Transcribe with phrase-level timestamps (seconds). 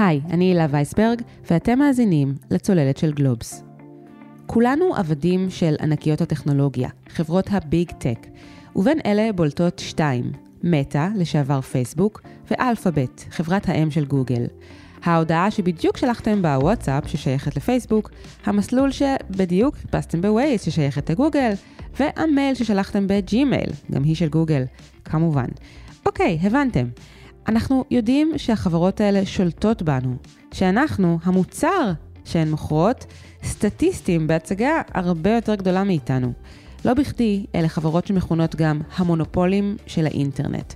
[0.00, 3.64] היי, אני הילה וייסברג, ואתם מאזינים לצוללת של גלובס.
[4.46, 8.26] כולנו עבדים של ענקיות הטכנולוגיה, חברות הביג טק,
[8.76, 10.32] ובין אלה בולטות שתיים,
[10.62, 14.46] מטא, לשעבר פייסבוק, ואלפאבית, חברת האם של גוגל.
[15.04, 18.10] ההודעה שבדיוק שלחתם בוואטסאפ, ששייכת לפייסבוק,
[18.44, 21.52] המסלול שבדיוק חיפשתם בווייז, ששייכת לגוגל,
[22.00, 24.62] והמייל ששלחתם בג'ימייל, גם היא של גוגל,
[25.04, 25.48] כמובן.
[26.06, 26.86] אוקיי, הבנתם.
[27.48, 30.16] אנחנו יודעים שהחברות האלה שולטות בנו,
[30.52, 31.92] שאנחנו, המוצר
[32.24, 33.06] שהן מוכרות,
[33.44, 36.32] סטטיסטים בהצגה הרבה יותר גדולה מאיתנו.
[36.84, 40.74] לא בכדי, אלה חברות שמכונות גם המונופולים של האינטרנט.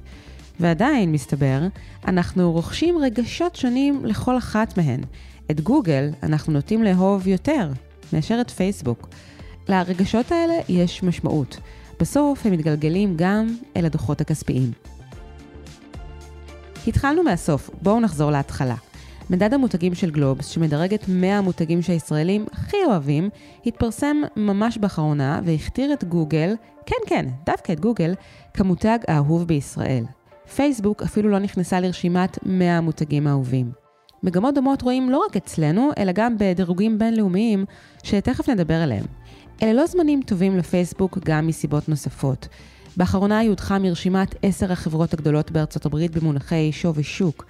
[0.60, 1.60] ועדיין, מסתבר,
[2.06, 5.00] אנחנו רוכשים רגשות שונים לכל אחת מהן.
[5.50, 7.70] את גוגל אנחנו נוטים לאהוב יותר
[8.12, 9.08] מאשר את פייסבוק.
[9.68, 11.60] לרגשות האלה יש משמעות.
[12.00, 14.93] בסוף הם מתגלגלים גם אל הדוחות הכספיים.
[16.86, 18.74] התחלנו מהסוף, בואו נחזור להתחלה.
[19.30, 23.28] מדד המותגים של גלובס, שמדרג את 100 המותגים שהישראלים הכי אוהבים,
[23.66, 26.54] התפרסם ממש באחרונה והכתיר את גוגל,
[26.86, 28.14] כן כן, דווקא את גוגל,
[28.54, 30.04] כמותג האהוב בישראל.
[30.54, 33.70] פייסבוק אפילו לא נכנסה לרשימת 100 המותגים האהובים.
[34.22, 37.64] מגמות דומות רואים לא רק אצלנו, אלא גם בדירוגים בינלאומיים,
[38.02, 39.04] שתכף נדבר עליהם.
[39.62, 42.48] אלה לא זמנים טובים לפייסבוק גם מסיבות נוספות.
[42.96, 47.44] באחרונה היא הודחה מרשימת עשר החברות הגדולות בארצות הברית במונחי שווי שוק.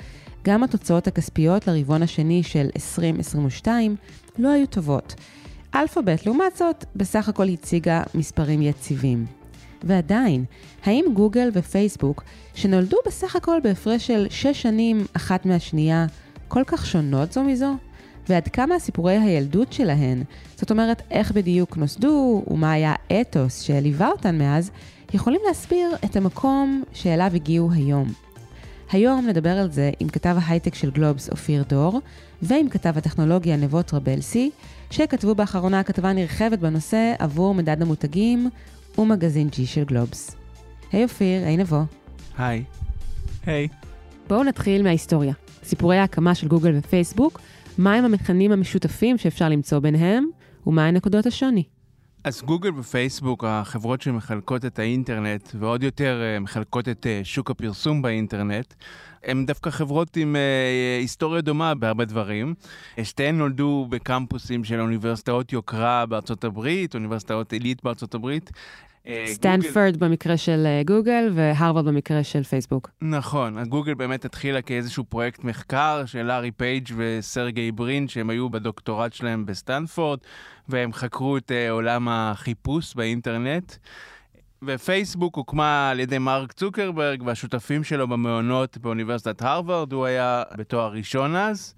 [0.45, 3.97] גם התוצאות הכספיות לרבעון השני של 2022
[4.39, 5.14] לא היו טובות.
[5.75, 9.27] אלפאבית, לעומת זאת, בסך הכל הציגה מספרים יציבים.
[9.83, 10.45] ועדיין,
[10.84, 16.06] האם גוגל ופייסבוק, שנולדו בסך הכל בהפרש של 6 שנים אחת מהשנייה,
[16.48, 17.77] כל כך שונות זו מזו?
[18.29, 20.23] ועד כמה סיפורי הילדות שלהן,
[20.56, 24.70] זאת אומרת איך בדיוק נוסדו ומה היה האתוס שליווה אותן מאז,
[25.15, 28.12] יכולים להסביר את המקום שאליו הגיעו היום.
[28.93, 32.01] היום נדבר על זה עם כתב ההייטק של גלובס אופיר דור,
[32.43, 34.51] ועם כתב הטכנולוגיה נבות רבלסי,
[34.91, 38.51] שכתבו באחרונה כתבה נרחבת בנושא עבור מדד המותגים
[38.98, 40.36] ומגזין G של גלובס.
[40.92, 41.80] היי אופיר, היי נבו.
[42.39, 42.64] היי.
[43.47, 43.69] היי.
[44.29, 45.35] בואו נתחיל מההיסטוריה.
[45.64, 47.41] סיפורי ההקמה של גוגל ופייסבוק,
[47.79, 50.27] מהם המכנים המשותפים שאפשר למצוא ביניהם,
[50.67, 51.64] ומהן נקודות השוני.
[52.24, 58.02] אז גוגל ופייסבוק, החברות שמחלקות את האינטרנט, ועוד יותר אה, מחלקות את אה, שוק הפרסום
[58.02, 58.74] באינטרנט,
[59.24, 62.55] הן דווקא חברות עם אה, היסטוריה דומה בהרבה דברים.
[63.02, 68.51] שתיהן נולדו בקמפוסים של אוניברסיטאות יוקרה בארצות הברית, אוניברסיטאות עילית בארצות הברית.
[69.27, 72.91] סטנפורד במקרה של גוגל והרווארד במקרה של פייסבוק.
[73.02, 79.12] נכון, גוגל באמת התחילה כאיזשהו פרויקט מחקר של לארי פייג' וסרגי ברין, שהם היו בדוקטורט
[79.12, 80.18] שלהם בסטנפורד,
[80.69, 83.73] והם חקרו את עולם החיפוש באינטרנט.
[84.67, 91.36] ופייסבוק הוקמה על ידי מרק צוקרברג והשותפים שלו במעונות באוניברסיטת הרווארד, הוא היה בתואר ראשון
[91.36, 91.74] אז.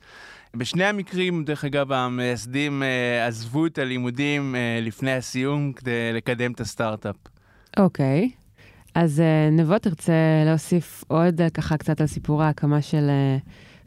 [0.56, 6.60] בשני המקרים, דרך אגב, המייסדים אה, עזבו את הלימודים אה, לפני הסיום כדי לקדם את
[6.60, 7.16] הסטארט-אפ.
[7.76, 8.30] אוקיי.
[8.32, 8.36] Okay.
[8.94, 10.12] אז אה, נבו תרצה
[10.46, 13.10] להוסיף עוד ככה קצת על סיפור ההקמה של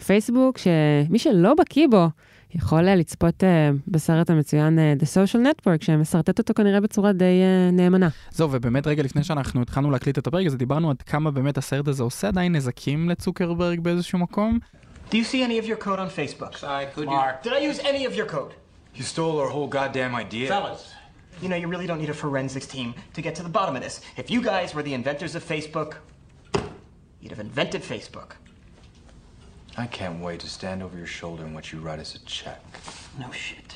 [0.04, 2.08] פייסבוק, שמי שלא בקיא בו,
[2.56, 3.46] יכול לצפות uh,
[3.88, 8.10] בסרט המצוין uh, The Social Network, שמסרטט אותו כנראה בצורה די uh, נאמנה.
[8.32, 11.88] זהו, ובאמת רגע לפני שאנחנו התחלנו להקליט את הפרק הזה, דיברנו עד כמה באמת הסרט
[11.88, 14.60] הזה עושה עדיין נזקים לצוקרברג באיזשהו מקום.
[15.12, 16.54] Do you see any of your code on Facebook?
[16.58, 17.44] Sorry, could Mark.
[17.44, 17.50] you?
[17.50, 18.54] Did I use any of your code?
[18.98, 20.48] You stole our whole goddamn idea.
[20.48, 20.84] Fellas,
[21.42, 23.82] you know, you really don't need a forensics team to get to the bottom of
[23.86, 23.96] this.
[24.24, 25.92] If you guys were the inventors of Facebook,
[27.22, 28.30] you'd have invented Facebook.
[29.78, 32.62] I can't wait to stand over your shoulder and watch you write us a check.
[33.20, 33.74] No shit.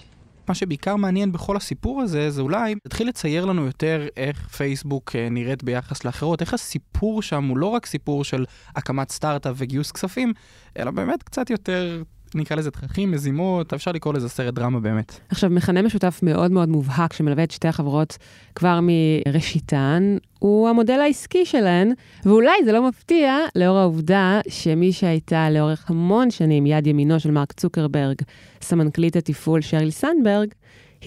[0.48, 5.64] מה שבעיקר מעניין בכל הסיפור הזה, זה אולי להתחיל לצייר לנו יותר איך פייסבוק נראית
[5.64, 8.46] ביחס לאחרות, איך הסיפור שם הוא לא רק סיפור של
[8.76, 10.34] הקמת סטארט-אפ וגיוס כספים,
[10.78, 12.04] אלא באמת קצת יותר
[12.36, 15.20] נקרא לזה תככים, מזימות, אפשר לקרוא לזה סרט דרמה באמת.
[15.30, 18.18] עכשיו, מכנה משותף מאוד מאוד מובהק שמלווה את שתי החברות
[18.56, 21.94] כבר מראשיתן, הוא המודל העסקי שלהן,
[22.26, 27.52] ואולי זה לא מפתיע, לאור העובדה שמי שהייתה לאורך המון שנים יד ימינו של מרק
[27.52, 28.16] צוקרברג,
[28.62, 30.48] סמנכ"לית התפעול שריל סנדברג,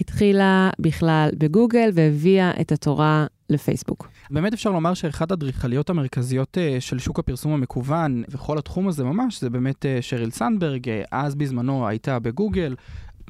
[0.01, 4.07] התחילה בכלל בגוגל והביאה את התורה לפייסבוק.
[4.31, 9.41] באמת אפשר לומר שאחת האדריכליות המרכזיות uh, של שוק הפרסום המקוון וכל התחום הזה ממש,
[9.41, 12.75] זה באמת uh, שריל סנדברג, uh, אז בזמנו הייתה בגוגל.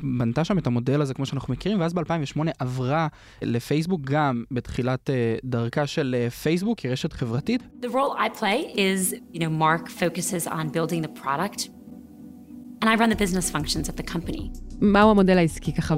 [0.03, 3.07] בנתה שם את המודל הזה כמו שאנחנו מכירים, ואז ב-2008 עברה
[3.41, 5.09] לפייסבוק גם בתחילת
[5.43, 7.61] דרכה של פייסבוק, היא רשת חברתית.
[7.81, 11.69] The role I play is, you know, Mark focuses on building the product,
[12.81, 14.41] and I run the business functions of the company.
[14.81, 15.95] מהו המודל העסקי ככה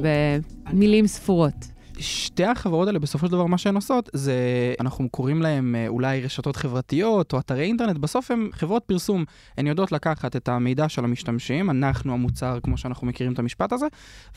[0.67, 1.78] במילים ספורות?
[1.99, 4.33] שתי החברות האלה בסופו של דבר מה שהן עושות זה
[4.79, 9.23] אנחנו קוראים להם אה, אולי רשתות חברתיות או אתרי אינטרנט, בסוף הן חברות פרסום.
[9.57, 13.85] הן יודעות לקחת את המידע של המשתמשים, אנחנו המוצר כמו שאנחנו מכירים את המשפט הזה,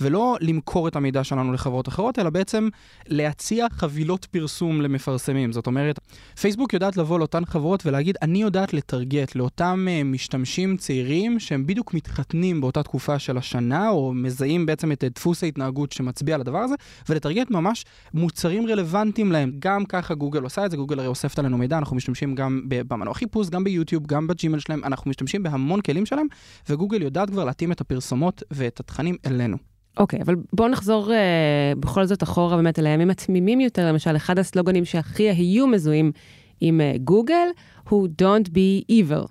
[0.01, 2.69] ולא למכור את המידע שלנו לחברות אחרות, אלא בעצם
[3.07, 5.53] להציע חבילות פרסום למפרסמים.
[5.53, 5.99] זאת אומרת,
[6.41, 11.95] פייסבוק יודעת לבוא לאותן חברות ולהגיד, אני יודעת לטרגט לאותם uh, משתמשים צעירים שהם בדיוק
[11.95, 16.75] מתחתנים באותה תקופה של השנה, או מזהים בעצם את דפוס ההתנהגות שמצביע על הדבר הזה,
[17.09, 17.85] ולטרגט ממש
[18.15, 19.53] מוצרים רלוונטיים להם.
[19.59, 23.15] גם ככה גוגל עושה את זה, גוגל הרי אוספת עלינו מידע, אנחנו משתמשים גם במנוע
[23.15, 26.27] חיפוש, גם ביוטיוב, גם בג'ימל שלהם, אנחנו משתמשים בהמון כלים שלהם,
[26.69, 29.57] וגוגל יודעת כבר להתאים את הפרסומות ואת התכנים אלינו.
[29.97, 34.17] אוקיי, okay, אבל בואו נחזור uh, בכל זאת אחורה באמת אל הימים התמימים יותר, למשל,
[34.17, 36.13] אחד הסלוגנים שהכי היו מזוהים
[36.61, 37.49] עם uh, גוגל
[37.89, 39.27] הוא Don't be evil.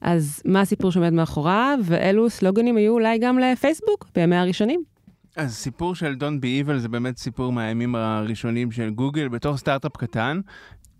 [0.00, 4.93] אז מה הסיפור שעומד מאחוריו, ואילו סלוגנים היו אולי גם לפייסבוק בימי הראשונים?
[5.36, 9.96] אז סיפור של Don't be evil זה באמת סיפור מהימים הראשונים של גוגל בתור סטארט-אפ
[9.96, 10.40] קטן.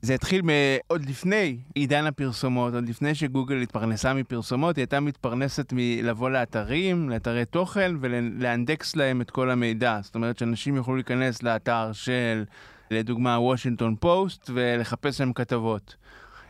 [0.02, 0.42] זה התחיל
[0.86, 7.44] עוד לפני עידן הפרסומות, עוד לפני שגוגל התפרנסה מפרסומות, היא הייתה מתפרנסת מלבוא לאתרים, לאתרי
[7.44, 9.98] תוכן ולאנדקס להם את כל המידע.
[10.02, 12.44] זאת אומרת שאנשים יוכלו להיכנס לאתר של,
[12.90, 15.96] לדוגמה, וושינגטון פוסט ולחפש להם כתבות.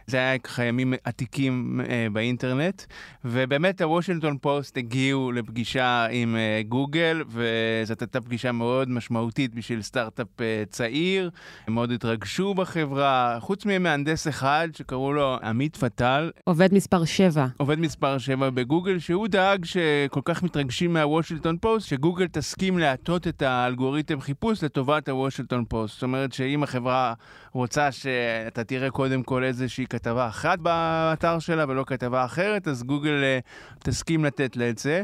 [0.06, 2.82] זה היה ככה ימים עתיקים אה, באינטרנט,
[3.24, 10.40] ובאמת הוושינגטון פוסט הגיעו לפגישה עם אה, גוגל, וזאת הייתה פגישה מאוד משמעותית בשביל סטארט-אפ
[10.40, 11.30] אה, צעיר,
[11.66, 16.30] הם מאוד התרגשו בחברה, חוץ ממהנדס אחד שקראו לו עמית פטל.
[16.44, 17.46] עובד מספר 7.
[17.56, 23.42] עובד מספר 7 בגוגל, שהוא דאג שכל כך מתרגשים מהוושינגטון פוסט, שגוגל תסכים להטות את
[23.42, 25.94] האלגוריתם חיפוש לטובת הוושינגטון פוסט.
[25.94, 27.14] זאת אומרת שאם החברה
[27.52, 33.22] רוצה שאתה תראה קודם כל איזושהי כתבה אחת באתר שלה ולא כתבה אחרת, אז גוגל
[33.22, 35.02] uh, תסכים לתת לה את זה.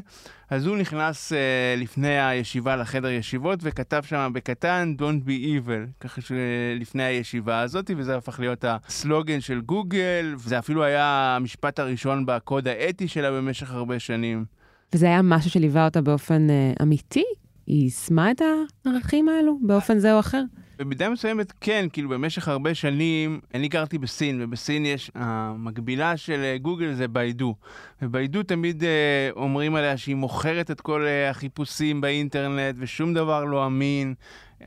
[0.51, 6.21] אז הוא נכנס uh, לפני הישיבה לחדר ישיבות וכתב שם בקטן Don't be evil, ככה
[6.21, 12.69] שלפני הישיבה הזאת, וזה הפך להיות הסלוגן של גוגל, וזה אפילו היה המשפט הראשון בקוד
[12.69, 14.45] האתי שלה במשך הרבה שנים.
[14.95, 17.25] וזה היה משהו שליווה אותה באופן uh, אמיתי?
[17.67, 18.43] היא יישמה את
[18.85, 20.43] הערכים האלו באופן זה או אחר?
[20.81, 26.59] במידה מסוימת כן, כאילו במשך הרבה שנים, אני גרתי בסין, ובסין יש, המקבילה של אה,
[26.59, 27.55] גוגל זה ביידו.
[28.03, 33.67] וביידו תמיד אה, אומרים עליה שהיא מוכרת את כל אה, החיפושים באינטרנט, ושום דבר לא
[33.67, 34.15] אמין.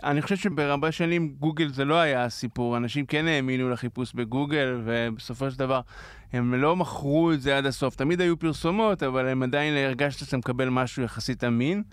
[0.04, 5.52] אני חושב שבהרבה שנים גוגל זה לא היה הסיפור, אנשים כן האמינו לחיפוש בגוגל, ובסופו
[5.52, 5.82] של דבר
[6.34, 7.96] הם לא מכרו את זה עד הסוף.
[7.96, 11.84] תמיד היו פרסומות, אבל הם עדיין הרגשת שאתה מקבל משהו יחסית אמין.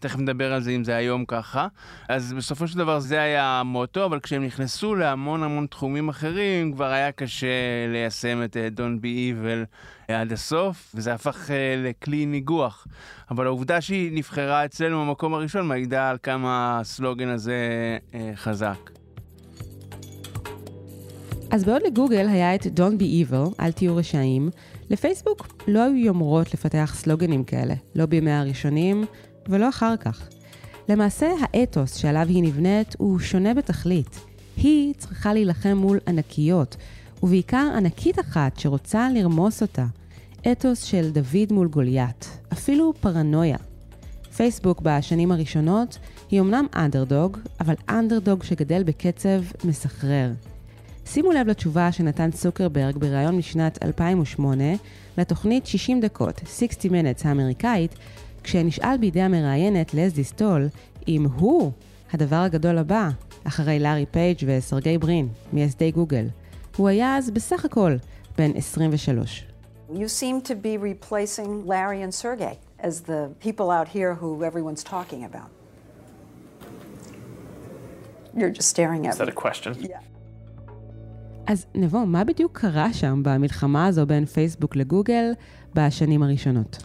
[0.00, 1.66] תכף נדבר על זה אם זה היום ככה.
[2.08, 6.90] אז בסופו של דבר זה היה המוטו, אבל כשהם נכנסו להמון המון תחומים אחרים, כבר
[6.90, 7.46] היה קשה
[7.92, 9.66] ליישם את אה, Don't be evil
[10.10, 12.86] אה, עד הסוף, וזה הפך אה, לכלי ניגוח.
[13.30, 17.56] אבל העובדה שהיא נבחרה אצלנו במקום הראשון מעידה על כמה הסלוגן הזה
[18.34, 18.90] חזק.
[21.50, 24.50] אז בעוד לגוגל היה את Don't be evil, אל תהיו רשעים,
[24.90, 29.04] לפייסבוק לא היו יומרות לפתח סלוגנים כאלה, לא בימי הראשונים
[29.48, 30.28] ולא אחר כך.
[30.88, 34.20] למעשה, האתוס שעליו היא נבנית הוא שונה בתכלית.
[34.56, 36.76] היא צריכה להילחם מול ענקיות,
[37.22, 39.86] ובעיקר ענקית אחת שרוצה לרמוס אותה.
[40.52, 43.56] אתוס של דוד מול גוליית, אפילו פרנויה.
[44.36, 45.98] פייסבוק בשנים הראשונות
[46.30, 50.30] היא אמנם אנדרדוג, אבל אנדרדוג שגדל בקצב מסחרר.
[51.06, 54.64] שימו לב לתשובה שנתן צוקרברג בריאיון משנת 2008
[55.18, 57.94] לתוכנית 60 דקות, 60 Minutes האמריקאית,
[58.48, 60.68] כשנשאל בידי המראיינת לזי סטול
[61.08, 61.72] אם הוא
[62.12, 63.08] הדבר הגדול הבא,
[63.44, 66.26] אחרי לארי פייג' וסרגי ברין, מייסדי גוגל.
[66.76, 67.96] הוא היה אז בסך הכל
[68.38, 69.46] בן 23.
[69.90, 74.82] You seem to be replacing Larry and Sergey as the people out here who everyone's
[74.82, 75.50] talking about.
[78.34, 79.74] You're just staring at Is that a question?
[79.80, 80.00] Yeah.
[81.46, 85.32] אז נבו, מה בדיוק קרה שם במלחמה הזו בין פייסבוק לגוגל
[85.74, 86.78] בשנים הראשונות?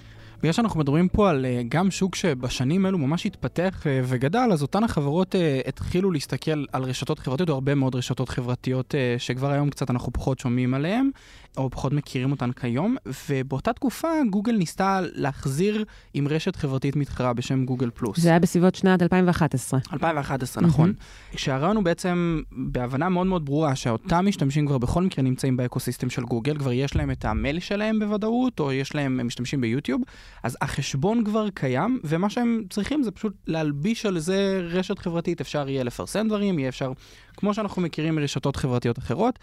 [0.43, 4.61] בגלל שאנחנו מדברים פה על אה, גם שוק שבשנים אלו ממש התפתח אה, וגדל, אז
[4.61, 9.69] אותן החברות אה, התחילו להסתכל על רשתות חברתיות, או הרבה מאוד רשתות חברתיות שכבר היום
[9.69, 11.09] קצת אנחנו פחות שומעים עליהן,
[11.57, 12.95] או פחות מכירים אותן כיום,
[13.29, 18.19] ובאותה תקופה גוגל ניסתה להחזיר עם רשת חברתית מתחרה בשם גוגל פלוס.
[18.19, 19.79] זה היה בסביבות שנת 2011.
[19.93, 20.93] 2011, נכון.
[21.35, 26.23] שהרעיון הוא בעצם בהבנה מאוד מאוד ברורה שאותם משתמשים כבר בכל מקרה נמצאים באקוסיסטם של
[26.23, 30.01] גוגל, כבר יש להם את המייל שלהם בוודאות, או יש להם, הם משתמשים ביוטיוב,
[30.43, 35.69] אז החשבון כבר קיים, ומה שהם צריכים זה פשוט להלביש על זה רשת חברתית, אפשר
[35.69, 36.91] יהיה לפרסם דברים, יהיה אפשר,
[37.37, 39.39] כמו שאנחנו מכירים מרשתות חברתיות אחרות,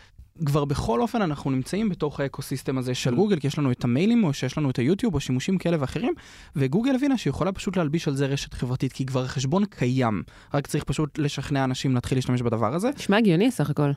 [0.46, 4.24] כבר בכל אופן אנחנו נמצאים בתוך האקוסיסטם הזה של גוגל, כי יש לנו את המיילים,
[4.24, 6.14] או שיש לנו את היוטיוב, או שימושים כאלה ואחרים,
[6.56, 10.22] וגוגל הבינה שיכולה פשוט להלביש על זה רשת חברתית, כי כבר החשבון קיים,
[10.54, 13.90] רק צריך פשוט לשכנע אנשים להתחיל להשתמש בדבר הזה, נשמע הגיוני סך הכל.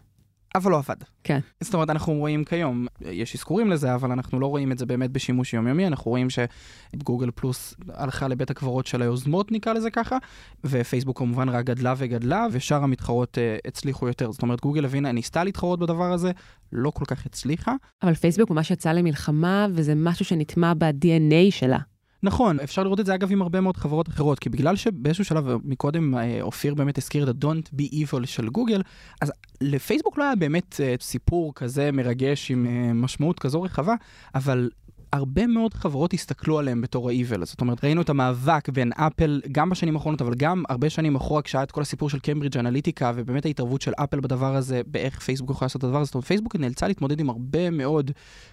[0.56, 0.96] אבל לא עבד.
[1.24, 1.40] כן.
[1.62, 5.12] זאת אומרת, אנחנו רואים כיום, יש אזכורים לזה, אבל אנחנו לא רואים את זה באמת
[5.12, 10.18] בשימוש יומיומי, אנחנו רואים שגוגל פלוס הלכה לבית הקברות של היוזמות, נקרא לזה ככה,
[10.64, 14.32] ופייסבוק כמובן רק גדלה וגדלה, ושאר המתחרות uh, הצליחו יותר.
[14.32, 16.32] זאת אומרת, גוגל הבינה, ניסתה להתחרות בדבר הזה,
[16.72, 17.76] לא כל כך הצליחה.
[18.04, 21.80] אבל פייסבוק ממש יצאה למלחמה, וזה משהו שנטמע ב-DNA שלה.
[22.24, 25.48] נכון, אפשר לראות את זה אגב עם הרבה מאוד חברות אחרות, כי בגלל שבאיזשהו שלב,
[25.64, 28.82] מקודם אה, אופיר באמת הזכיר את ה-Don't be evil של גוגל,
[29.22, 33.96] אז לפייסבוק לא היה באמת אה, סיפור כזה מרגש עם אה, משמעות כזו רחבה,
[34.36, 34.70] אבל
[35.14, 37.46] הרבה מאוד חברות הסתכלו עליהם בתור ה-evil.
[37.46, 41.42] זאת אומרת, ראינו את המאבק בין אפל, גם בשנים האחרונות, אבל גם הרבה שנים אחורה,
[41.42, 45.50] כשהיה את כל הסיפור של קיימברידג' אנליטיקה, ובאמת ההתערבות של אפל בדבר הזה, באיך פייסבוק
[45.50, 46.06] יכולה לעשות את הדבר הזה.
[46.06, 48.12] זאת אומרת, פייסבוק נאלצה להתמודד עם הרבה מאוד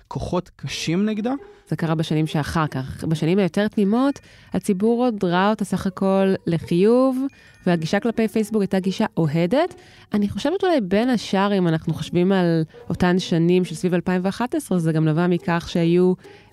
[0.09, 1.33] כוחות קשים נגדה.
[1.69, 3.05] זה קרה בשנים שאחר כך.
[3.05, 4.19] בשנים היותר תמימות,
[4.53, 7.19] הציבור עוד ראה אותה סך הכל לחיוב,
[7.67, 9.75] והגישה כלפי פייסבוק הייתה גישה אוהדת.
[10.13, 14.93] אני חושבת אולי בין השאר, אם אנחנו חושבים על אותן שנים של סביב 2011, זה
[14.93, 16.13] גם נבע מכך שהיו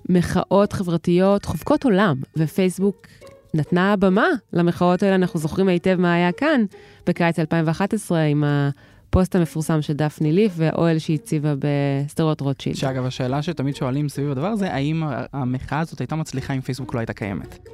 [0.10, 3.08] מחאות חברתיות חובקות עולם, ופייסבוק
[3.54, 5.16] נתנה במה למחאות האלה.
[5.16, 6.66] אנחנו זוכרים היטב מה היה כאן
[7.08, 12.76] בקיץ 2011 עם הפוסט המפורסם של דפני ליף והאוהל שהיא הציבה בשדרות רוטשילד.
[12.76, 17.00] שאגב, השאלה שתמיד שואלים סביב הדבר הזה, האם המחאה הזאת הייתה מצליחה אם פייסבוק לא
[17.00, 17.70] הייתה קיימת?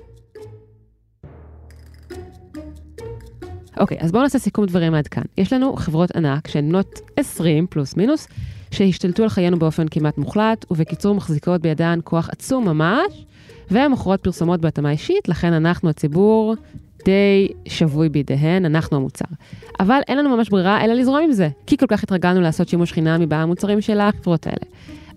[3.77, 5.23] אוקיי, אז בואו נעשה סיכום דברים עד כאן.
[5.37, 8.27] יש לנו חברות ענק שהן בנות 20 פלוס מינוס,
[8.73, 13.25] שהשתלטו על חיינו באופן כמעט מוחלט, ובקיצור מחזיקות בידן כוח עצום ממש,
[13.71, 16.55] והן מוכרות פרסומות בהתאמה אישית, לכן אנחנו, הציבור,
[17.05, 19.25] די שבוי בידיהן, אנחנו המוצר.
[19.79, 22.91] אבל אין לנו ממש ברירה אלא לזרום עם זה, כי כל כך התרגלנו לעשות שימוש
[22.91, 24.65] חינמי במוצרים של החברות האלה.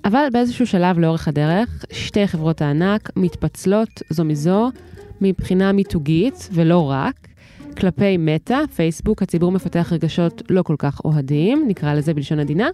[0.04, 4.70] אבל באיזשהו שלב לאורך הדרך, שתי חברות הענק מתפצלות זו מזו
[5.20, 7.28] מבחינה מיתוגית, ולא רק.
[7.80, 12.68] כלפי מטא, פייסבוק, הציבור מפתח רגשות לא כל כך אוהדים, נקרא לזה בלשון עדינה,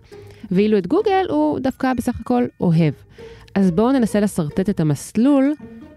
[0.51, 2.95] ואילו את גוגל הוא דווקא בסך הכל אוהב.
[3.55, 5.55] אז בואו ננסה לשרטט את המסלול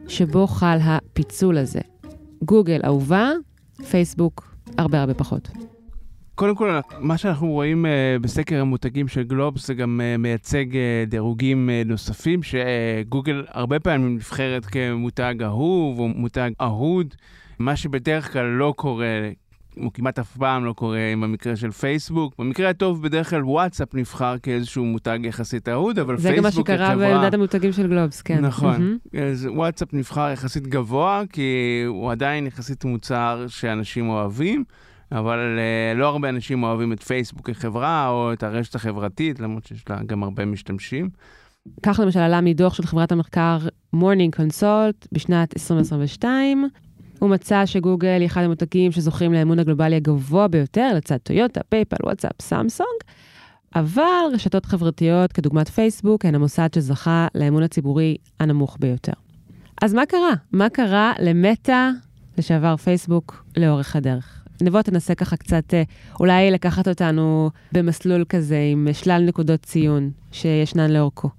[0.08, 1.80] שבו חל הפיצול הזה.
[2.44, 3.32] גוגל אהובה,
[3.90, 5.50] פייסבוק הרבה הרבה פחות.
[6.36, 11.10] קודם כל, מה שאנחנו רואים uh, בסקר המותגים של גלובס זה גם uh, מייצג uh,
[11.10, 17.16] דירוגים uh, נוספים, שגוגל uh, הרבה פעמים נבחרת כמותג אהוב או מותג אהוד,
[17.60, 19.30] מה שבדרך כלל לא קורה,
[19.84, 22.34] או כמעט אף פעם לא קורה עם המקרה של פייסבוק.
[22.40, 26.52] במקרה הטוב, בדרך כלל וואטסאפ נבחר כאיזשהו מותג יחסית אהוד, אבל פייסבוק זה גם מה
[26.52, 28.46] שקרה במדד המותגים של גלובס, כן.
[28.46, 28.98] נכון.
[29.14, 29.18] Mm-hmm.
[29.20, 34.64] אז וואטסאפ נבחר יחסית גבוה, כי הוא עדיין יחסית מוצר שאנשים אוהבים.
[35.12, 39.90] אבל אה, לא הרבה אנשים אוהבים את פייסבוק כחברה או את הרשת החברתית, למרות שיש
[39.90, 41.10] לה גם הרבה משתמשים.
[41.84, 43.58] כך למשל עלה מדוח של חברת המחקר
[43.96, 46.70] Morning Consult בשנת 2022.
[47.20, 52.42] הוא מצא שגוגל היא אחד המותגים שזוכים לאמון הגלובלי הגבוה ביותר לצד טויוטה, פייפל, וואטסאפ,
[52.42, 53.00] סמסונג,
[53.76, 54.02] אבל
[54.34, 59.14] רשתות חברתיות כדוגמת פייסבוק הן המוסד שזכה לאמון הציבורי הנמוך ביותר.
[59.82, 60.34] אז מה קרה?
[60.52, 61.90] מה קרה למטא,
[62.38, 64.44] לשעבר פייסבוק, לאורך הדרך?
[64.62, 65.84] נבוא תנסה ככה קצת, אה,
[66.20, 71.30] אולי לקחת אותנו במסלול כזה עם שלל נקודות ציון שישנן לאורכו.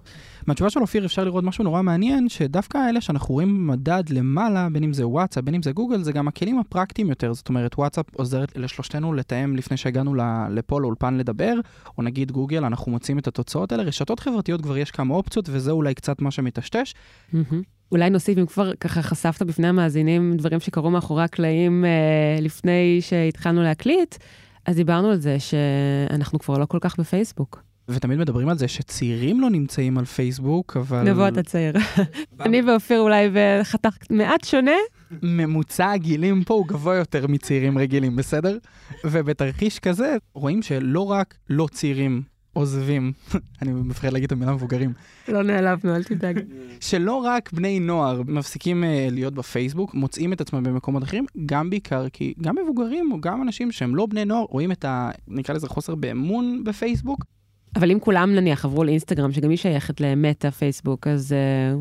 [0.46, 4.84] מהתשובה של אופיר אפשר לראות משהו נורא מעניין, שדווקא אלה שאנחנו רואים מדד למעלה, בין
[4.84, 7.34] אם זה וואטסאפ, בין אם זה גוגל, זה גם הכלים הפרקטיים יותר.
[7.34, 10.14] זאת אומרת, וואטסאפ עוזרת לשלושתנו לתאם לפני שהגענו
[10.50, 11.54] לפה לאולפן לדבר,
[11.98, 13.82] או נגיד גוגל, אנחנו מוצאים את התוצאות האלה.
[13.82, 16.94] רשתות חברתיות כבר יש כמה אופציות, וזה אולי קצת מה שמטשטש.
[17.92, 23.62] אולי נוסיף, אם כבר ככה חשפת בפני המאזינים דברים שקרו מאחורי הקלעים אה, לפני שהתחלנו
[23.62, 24.14] להקליט,
[24.66, 27.65] אז דיברנו על זה שאנחנו כבר לא כל כך בפייסבוק.
[27.88, 31.10] ותמיד מדברים על זה שצעירים לא נמצאים על פייסבוק, אבל...
[31.10, 31.74] נבוא אתה צעיר.
[32.40, 34.76] אני ואופיר אולי בחתך מעט שונה.
[35.22, 38.58] ממוצע הגילים פה הוא גבוה יותר מצעירים רגילים, בסדר?
[39.04, 42.22] ובתרחיש כזה רואים שלא רק לא צעירים
[42.56, 43.12] עוזבים,
[43.62, 44.92] אני מפחד להגיד את המילה מבוגרים.
[45.28, 46.40] לא נעלבנו, אל תדאג.
[46.80, 52.08] שלא רק בני נוער מפסיקים uh, להיות בפייסבוק, מוצאים את עצמם במקומות אחרים, גם בעיקר
[52.08, 55.10] כי גם מבוגרים או גם אנשים שהם לא בני נוער רואים את ה...
[55.28, 57.24] נקרא לזה חוסר באמון בפייסבוק,
[57.76, 61.34] אבל אם כולם נניח עברו לאינסטגרם, שגם היא שייכת למטה, פייסבוק, אז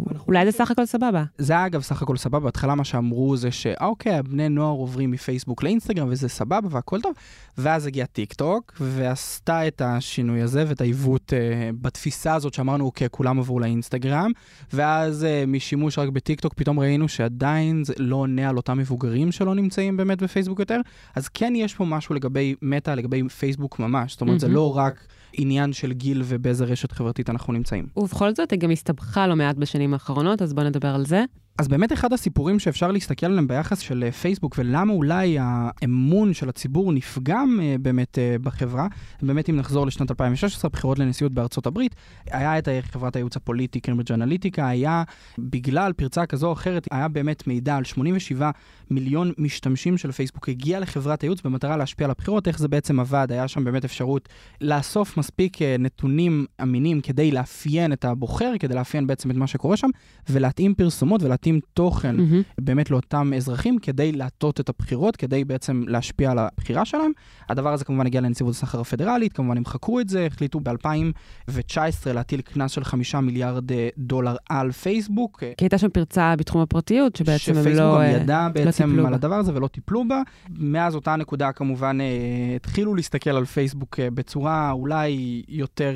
[0.07, 1.23] uh, אולי זה סך הכל סבבה.
[1.37, 2.39] זה אגב סך הכל סבבה.
[2.39, 7.13] בהתחלה מה שאמרו זה שאוקיי, הבני נוער עוברים מפייסבוק לאינסטגרם וזה סבבה והכל טוב.
[7.57, 13.07] ואז הגיע טיק טוק ועשתה את השינוי הזה ואת העיוות uh, בתפיסה הזאת שאמרנו, אוקיי,
[13.11, 14.31] כולם עברו לאינסטגרם.
[14.73, 19.31] ואז uh, משימוש רק בטיק טוק פתאום ראינו שעדיין זה לא עונה על אותם מבוגרים
[19.31, 20.81] שלא נמצאים באמת בפייסבוק יותר.
[21.15, 24.11] אז כן יש פה משהו לגבי מטה, לגבי פייסבוק ממש.
[24.11, 24.39] זאת אומרת, mm-hmm.
[24.39, 25.07] זה לא רק...
[25.37, 27.87] עניין של גיל ובאיזה רשת חברתית אנחנו נמצאים.
[27.97, 31.23] ובכל זאת, היא גם הסתבכה לא מעט בשנים האחרונות, אז בואו נדבר על זה.
[31.57, 36.50] אז באמת אחד הסיפורים שאפשר להסתכל עליהם ביחס של אה, פייסבוק ולמה אולי האמון של
[36.50, 38.88] הציבור נפגם אה, באמת אה, בחברה,
[39.21, 41.95] באמת אם נחזור לשנת 2016, בחירות לנשיאות בארצות הברית,
[42.25, 45.03] היה את חברת הייעוץ הפוליטי קיימברידג' אנליטיקה, היה
[45.38, 48.51] בגלל פרצה כזו או אחרת, היה באמת מידע על 87
[48.89, 53.27] מיליון משתמשים של פייסבוק הגיע לחברת הייעוץ במטרה להשפיע על הבחירות, איך זה בעצם עבד,
[53.29, 54.29] היה שם באמת אפשרות
[54.62, 59.89] לאסוף מספיק נתונים אמינים כדי לאפיין את הבוחר, כדי לאפיין בעצם את מה שקורה שם,
[60.29, 62.61] ולהתאים פרסומות ולהתאים להתאים תוכן mm-hmm.
[62.61, 67.11] באמת לאותם אזרחים כדי להטות את הבחירות, כדי בעצם להשפיע על הבחירה שלהם.
[67.49, 72.41] הדבר הזה כמובן הגיע לנציבות הסחר הפדרלית, כמובן הם חקרו את זה, החליטו ב-2019 להטיל
[72.41, 75.39] קנס של חמישה מיליארד אה, דולר על פייסבוק.
[75.57, 77.61] כי הייתה שם פרצה בתחום הפרטיות, שבעצם הם לא...
[77.61, 80.21] שפייסבוק גם אה, ידע בעצם לא על הדבר הזה ולא טיפלו בה.
[80.49, 85.93] מאז אותה נקודה כמובן אה, התחילו להסתכל על פייסבוק בצורה אולי יותר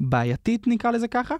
[0.00, 1.34] בעייתית, נקרא לזה ככה.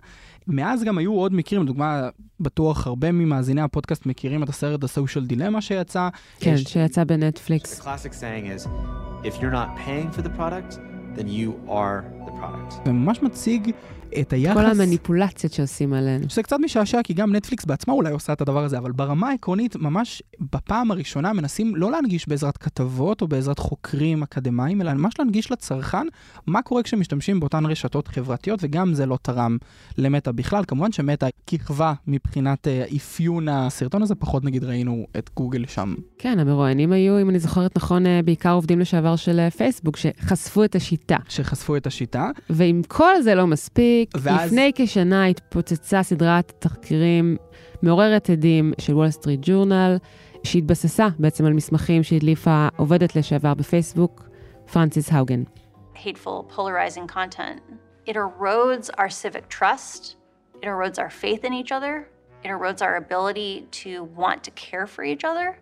[0.46, 2.08] מאז גם היו עוד מקרים, לדוגמה,
[2.40, 6.08] בטוח הרבה ממאזיני הפודקאסט מכירים את הסרט The Social Dilemma שיצא.
[6.40, 6.62] כן, יש...
[6.62, 7.80] שיצא בנטפליקס.
[12.86, 13.70] וממש מציג
[14.20, 14.56] את היחס...
[14.56, 16.30] כל המניפולציות שעושים עלינו.
[16.30, 19.76] שזה קצת משעשע, כי גם נטפליקס בעצמה אולי עושה את הדבר הזה, אבל ברמה העקרונית,
[19.76, 25.50] ממש בפעם הראשונה מנסים לא להנגיש בעזרת כתבות או בעזרת חוקרים אקדמאים, אלא ממש להנגיש
[25.50, 26.06] לצרכן
[26.46, 29.56] מה קורה כשמשתמשים באותן רשתות חברתיות, וגם זה לא תרם
[29.98, 30.64] למטה בכלל.
[30.68, 35.94] כמובן שמטה כיכבה מבחינת אה, אפיון הסרטון הזה, פחות נגיד ראינו את גוגל שם.
[36.18, 40.64] כן, המרואיינים היו, אם אני זוכרת נכון, אה, בעיקר עובדים לשעבר של אה, פייסבוק, שחשפו
[40.64, 41.16] את השיטה.
[41.28, 42.30] שחשפו את השיטה.
[42.50, 44.46] ואם כל זה לא מספיק, ואז...
[44.46, 47.36] לפני כשנה התפוצצה סדרת תחקירים
[47.82, 49.96] מעוררת הדים של וול סטריט ג'ורנל,
[50.44, 54.28] שהתבססה בעצם על מסמכים שהדליפה עובדת לשעבר בפייסבוק,
[54.72, 55.42] פרנסיס האוגן.
[55.96, 57.60] hateful, polarizing content.
[58.06, 60.16] It erodes our civic trust,
[60.62, 62.08] it erodes our faith in each other,
[62.44, 65.58] it erodes our ability to want to care for each other.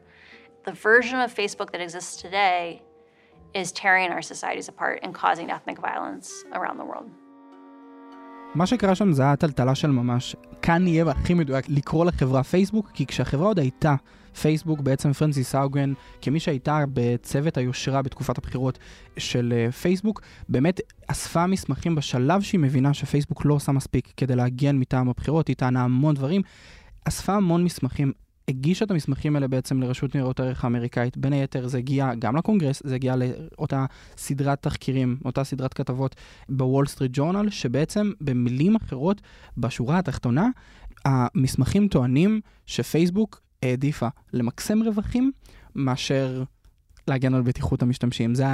[0.65, 2.83] The version of Facebook that exists today
[3.55, 7.09] is tearing our societies apart and causing ethnic violence around the world.
[8.55, 10.37] מה שקרה שם זה היה טלטלה של ממש.
[10.63, 13.95] כאן יהיה הכי מדויק לקרוא לחברה פייסבוק, כי כשהחברה עוד הייתה
[14.41, 15.93] פייסבוק, בעצם פרנסיס האוגן,
[16.23, 18.79] כמי שהייתה בצוות היושרה בתקופת הבחירות
[19.19, 24.77] של uh, פייסבוק, באמת אספה מסמכים בשלב שהיא מבינה שפייסבוק לא עושה מספיק כדי להגן
[24.77, 26.43] מטעם הבחירות, היא טענה המון דברים.
[27.05, 28.13] אספה המון מסמכים,
[28.49, 31.17] הגישה את המסמכים האלה בעצם לרשות ניירות הערך האמריקאית.
[31.17, 36.17] בין היתר זה הגיע גם לקונגרס, זה הגיע לאותה סדרת תחקירים, אותה סדרת כתבות
[36.49, 39.21] בוול סטריט ג'ורנל, שבעצם במילים אחרות,
[39.59, 40.49] בשורה התחתונה,
[41.05, 45.33] המסמכים טוענים שפייסבוק העדיפה למקסם רווחים
[45.75, 46.43] מאשר
[47.09, 48.35] להגן על בטיחות המשתמשים.
[48.35, 48.45] זה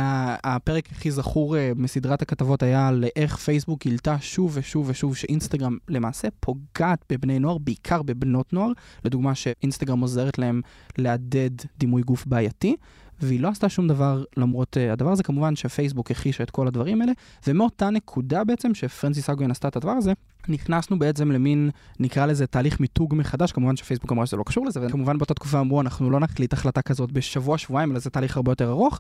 [0.45, 5.77] הפרק הכי זכור אה, מסדרת הכתבות היה על איך פייסבוק גילתה שוב ושוב ושוב שאינסטגרם
[5.89, 8.73] למעשה פוגעת בבני נוער, בעיקר בבנות נוער.
[9.05, 10.61] לדוגמה שאינסטגרם עוזרת להם
[10.99, 12.77] להדד דימוי גוף בעייתי.
[13.21, 15.23] והיא לא עשתה שום דבר למרות uh, הדבר הזה.
[15.23, 17.13] כמובן שפייסבוק הכחישה את כל הדברים האלה,
[17.47, 20.13] ומאותה נקודה בעצם שפרנסיס אגוין עשתה את הדבר הזה,
[20.49, 24.81] נכנסנו בעצם למין, נקרא לזה תהליך מיתוג מחדש, כמובן שפייסבוק אמרה שזה לא קשור לזה,
[24.83, 28.53] וכמובן באותה תקופה אמרו, אנחנו לא נחליט החלטה כזאת בשבוע, שבועיים, אלא זה תהליך הרבה
[28.53, 28.99] יותר ארוך,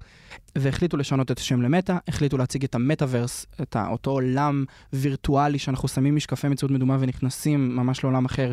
[0.59, 6.17] והחליטו לשנות את השם למטה, החליטו להציג את המטאוורס, את אותו עולם וירטואלי שאנחנו שמים
[6.17, 8.53] משקפי מציאות מדומה ונכנסים ממש לעולם אחר,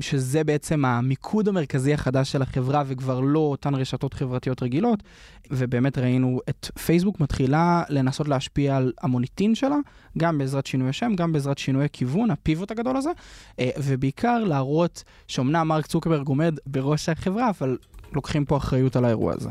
[0.00, 5.02] שזה בעצם המיקוד המרכזי החדש של החברה וכבר לא אותן רשתות חברתיות רגילות.
[5.50, 9.76] ובאמת ראינו את פייסבוק מתחילה לנסות להשפיע על המוניטין שלה,
[10.18, 13.10] גם בעזרת שינוי השם, גם בעזרת שינוי הכיוון, הפיבוט הגדול הזה,
[13.58, 17.76] אה, ובעיקר להראות שאומנם מרק צוקרברג עומד בראש החברה, אבל
[18.12, 19.50] לוקחים פה אחריות על האירוע הזה.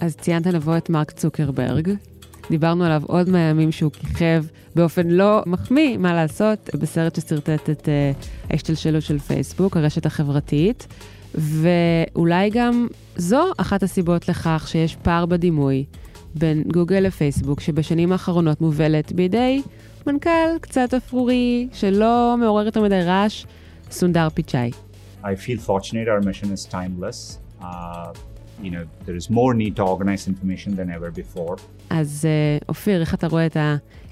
[0.00, 1.90] אז ציינת לבוא את מרק צוקרברג.
[2.50, 4.44] דיברנו עליו עוד מהימים שהוא כיכב
[4.76, 10.86] באופן לא מחמיא, מה לעשות, בסרט ששרטט את uh, ההשתלשלות של פייסבוק, הרשת החברתית,
[11.34, 12.86] ואולי גם
[13.16, 15.84] זו אחת הסיבות לכך שיש פער בדימוי
[16.34, 19.62] בין גוגל לפייסבוק, שבשנים האחרונות מובלת בידי
[20.06, 23.46] מנכ"ל קצת אפרורי, שלא מעורר יותר מדי רעש,
[23.90, 24.70] סונדר פיצ'אי.
[25.22, 27.38] I feel fortunate our mission is timeless.
[27.60, 28.35] Uh...
[28.62, 31.56] you know, there is more need to organize information than ever before.
[31.90, 32.26] אז
[32.60, 33.56] uh, אופיר, איך אתה רואה את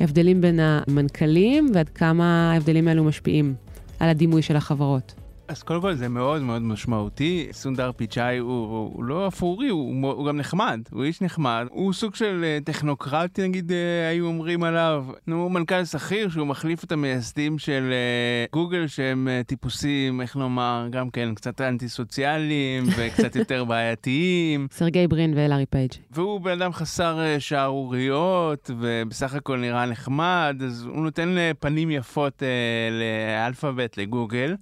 [0.00, 3.54] ההבדלים בין המנכ"לים ועד כמה ההבדלים האלו משפיעים
[4.00, 5.14] על הדימוי של החברות?
[5.48, 7.48] אז קודם כל זה מאוד מאוד משמעותי.
[7.52, 11.66] סונדר פיצ'אי הוא, הוא, הוא לא אפורי, הוא, הוא גם נחמד, הוא איש נחמד.
[11.70, 15.04] הוא סוג של אה, טכנוקרט, נגיד, אה, היו אומרים עליו.
[15.26, 21.10] הוא מנכ"ל שכיר שהוא מחליף את המייסדים של אה, גוגל, שהם טיפוסים, איך נאמר, גם
[21.10, 24.66] כן קצת אנטי-סוציאליים וקצת יותר בעייתיים.
[24.70, 25.90] סרגי ברין ולארי פייג'.
[26.10, 32.42] והוא בן אדם חסר שערוריות, ובסך הכל נראה נחמד, אז הוא נותן פנים יפות
[32.90, 34.54] לאלפאבית, לגוגל.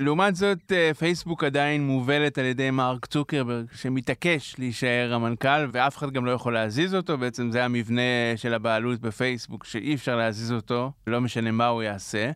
[0.00, 6.10] לעומת זאת, אה, פייסבוק עדיין מובלת על ידי מרק צוקרברג, שמתעקש להישאר המנכ"ל, ואף אחד
[6.10, 7.18] גם לא יכול להזיז אותו.
[7.18, 8.02] בעצם זה המבנה
[8.36, 12.30] של הבעלות בפייסבוק, שאי אפשר להזיז אותו, לא משנה מה הוא יעשה.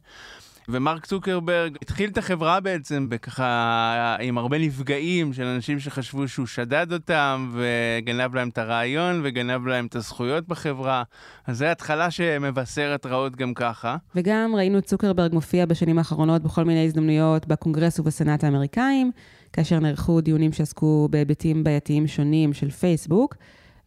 [0.68, 6.92] ומרק צוקרברג התחיל את החברה בעצם בככה עם הרבה נפגעים של אנשים שחשבו שהוא שדד
[6.92, 11.03] אותם וגנב להם את הרעיון וגנב להם את הזכויות בחברה.
[11.46, 13.96] אז זו התחלה שמבשרת רעות גם ככה.
[14.14, 19.11] וגם ראינו את צוקרברג מופיע בשנים האחרונות בכל מיני הזדמנויות בקונגרס ובסנאט האמריקאים,
[19.53, 23.35] כאשר נערכו דיונים שעסקו בהיבטים בעייתיים שונים של פייסבוק,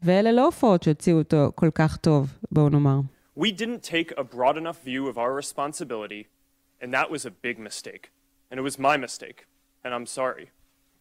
[0.03, 2.99] ואלה לא הופעות שהוציאו אותו כל כך טוב, בואו נאמר.
[3.39, 6.36] We didn't take a broad enough view of our responsibility
[6.81, 8.11] And that was a big mistake.
[8.49, 9.47] And it was my mistake.
[9.83, 10.47] And I'm sorry.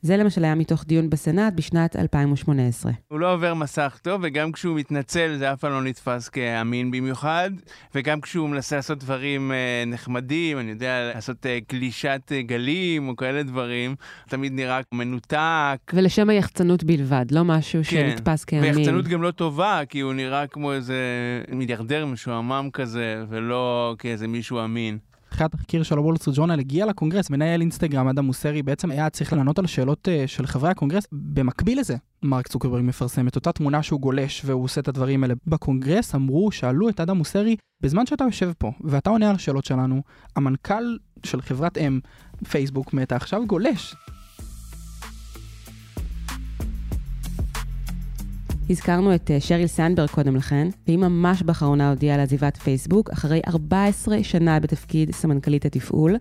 [0.02, 2.92] זה למשל היה מתוך דיון בסנאט בשנת 2018.
[3.08, 7.50] הוא לא עובר מסך טוב, וגם כשהוא מתנצל זה אף פעם לא נתפס כאמין במיוחד,
[7.94, 13.16] וגם כשהוא מנסה לעשות דברים אה, נחמדים, אני יודע, לעשות אה, גלישת אה, גלים או
[13.16, 13.94] כאלה דברים,
[14.28, 15.92] תמיד נראה מנותק.
[15.92, 17.90] ולשם היחצנות בלבד, לא משהו כן.
[17.90, 18.76] שנתפס כאמין.
[18.76, 20.96] ויחצנות גם לא טובה, כי הוא נראה כמו איזה
[21.48, 24.98] מיליארדר משועמם כזה, ולא כאיזה מישהו אמין.
[25.36, 29.32] אחרי התחקיר של הוול סטריט ג'ורנל הגיע לקונגרס, מנהל אינסטגרם אדם מוסרי בעצם היה צריך
[29.32, 31.06] לענות על שאלות אה, של חברי הקונגרס.
[31.12, 35.34] במקביל לזה, מרק צוקרברג מפרסם את אותה תמונה שהוא גולש והוא עושה את הדברים האלה.
[35.46, 40.02] בקונגרס אמרו, שאלו את אדם מוסרי, בזמן שאתה יושב פה ואתה עונה על השאלות שלנו,
[40.36, 42.00] המנכ"ל של חברת אם,
[42.48, 43.94] פייסבוק, מתה עכשיו גולש.
[48.70, 53.40] הזכרנו את אה, שריל סנדברג קודם לכן, והיא ממש באחרונה הודיעה על עזיבת פייסבוק, אחרי
[53.48, 56.16] 14 שנה בתפקיד סמנכ"לית התפעול.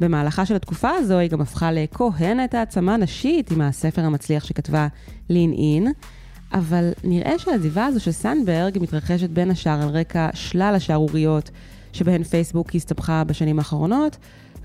[0.00, 4.88] במהלכה של התקופה הזו היא גם הפכה לכהנת העצמה נשית עם הספר המצליח שכתבה
[5.28, 5.92] לין אין.
[6.52, 11.50] אבל נראה שהעזיבה הזו של סנדברג מתרחשת בין השאר על רקע שלל השערוריות
[11.92, 14.16] שבהן פייסבוק הסתבכה בשנים האחרונות,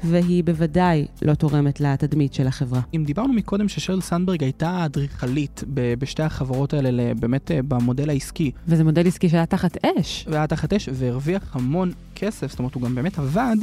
[0.04, 2.82] והיא בוודאי לא תורמת לתדמית של החברה.
[2.96, 8.52] אם דיברנו מקודם ששרל סנדברג הייתה אדריכלית בשתי החברות האלה, באמת אה, במודל העסקי.
[8.68, 10.26] וזה מודל עסקי שהיה תחת אש.
[10.30, 13.56] והיה תחת אש והרוויח המון כסף, זאת אומרת הוא גם באמת עבד.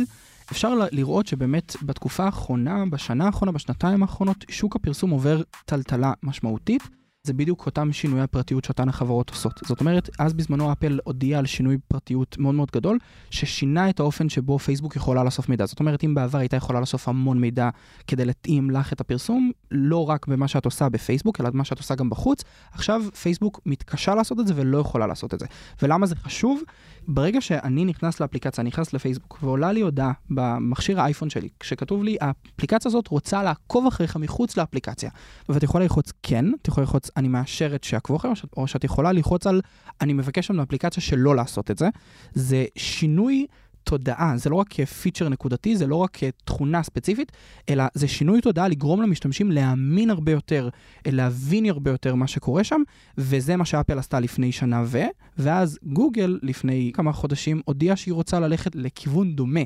[0.53, 6.83] אפשר לראות שבאמת בתקופה האחרונה, בשנה האחרונה, בשנתיים האחרונות, שוק הפרסום עובר טלטלה משמעותית.
[7.23, 9.61] זה בדיוק אותם שינויי הפרטיות שאותן החברות עושות.
[9.67, 12.99] זאת אומרת, אז בזמנו אפל הודיע על שינוי פרטיות מאוד מאוד גדול,
[13.31, 15.67] ששינה את האופן שבו פייסבוק יכולה לאסוף מידע.
[15.67, 17.69] זאת אומרת, אם בעבר הייתה יכולה לאסוף המון מידע
[18.07, 21.95] כדי להתאים לך את הפרסום, לא רק במה שאת עושה בפייסבוק, אלא במה שאת עושה
[21.95, 25.47] גם בחוץ, עכשיו פייסבוק מתקשה לעשות את זה ולא יכולה לעשות את זה.
[25.83, 26.63] ולמה זה חשוב?
[27.09, 32.89] ברגע שאני נכנס לאפליקציה, נכנס לפייסבוק, ועולה לי הודעה במכשיר האייפון שלי, כשכתוב לי, האפליקציה
[32.89, 35.11] הזאת רוצה לעקוב אחריך מחוץ לאפליקציה.
[35.49, 39.47] ואת יכולה ללחוץ כן, את יכולה ללחוץ אני מאשרת שיעקבו אחריך, או שאת יכולה ללחוץ
[39.47, 39.61] על
[40.01, 41.89] אני מבקש מאפליקציה שלא לעשות את זה.
[42.35, 43.47] זה שינוי
[43.85, 47.33] תודעה, זה לא רק פיצ'ר נקודתי, זה לא רק תכונה ספציפית,
[47.69, 50.69] אלא זה שינוי תודעה לגרום למשתמשים להאמין הרבה יותר,
[51.07, 52.83] להבין הרבה יותר מה שקורה שם,
[53.19, 54.99] וזה מה שאפל עשתה לפני שנה ו...
[55.39, 59.61] ואז גוגל לפני כמה חודשים הודיעה שהיא רוצה ללכת לכיוון דומה.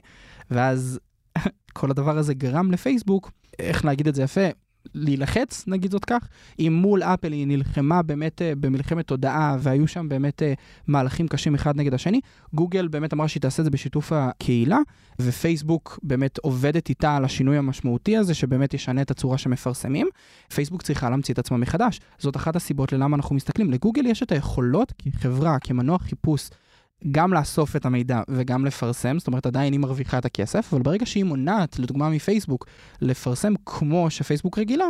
[0.51, 1.01] ואז
[1.73, 4.49] כל הדבר הזה גרם לפייסבוק, איך להגיד את זה יפה,
[4.95, 10.09] להילחץ, נגיד זאת כך, אם מול אפל היא נלחמה באמת uh, במלחמת תודעה והיו שם
[10.09, 10.45] באמת uh,
[10.87, 12.21] מהלכים קשים אחד נגד השני,
[12.55, 14.79] גוגל באמת אמרה שהיא תעשה את זה בשיתוף הקהילה,
[15.19, 20.09] ופייסבוק באמת עובדת איתה על השינוי המשמעותי הזה, שבאמת ישנה את הצורה שמפרסמים.
[20.55, 22.01] פייסבוק צריכה להמציא את עצמה מחדש.
[22.19, 23.71] זאת אחת הסיבות ללמה אנחנו מסתכלים.
[23.71, 26.51] לגוגל יש את היכולות כחברה, כמנוע חיפוש.
[27.11, 31.07] גם לאסוף את המידע וגם לפרסם, זאת אומרת עדיין היא מרוויחה את הכסף, אבל ברגע
[31.07, 32.67] שהיא מונעת, לדוגמה מפייסבוק,
[33.01, 34.87] לפרסם כמו שפייסבוק רגילה,